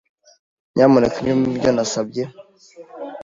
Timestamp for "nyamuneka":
0.73-1.17